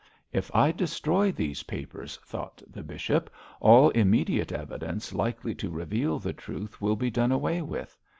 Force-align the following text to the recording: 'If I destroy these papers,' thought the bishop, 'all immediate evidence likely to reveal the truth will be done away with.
'If 0.31 0.49
I 0.55 0.71
destroy 0.71 1.31
these 1.31 1.61
papers,' 1.61 2.17
thought 2.25 2.63
the 2.67 2.81
bishop, 2.81 3.29
'all 3.59 3.91
immediate 3.91 4.51
evidence 4.51 5.13
likely 5.13 5.53
to 5.53 5.69
reveal 5.69 6.17
the 6.17 6.33
truth 6.33 6.81
will 6.81 6.95
be 6.95 7.11
done 7.11 7.31
away 7.31 7.61
with. 7.61 7.95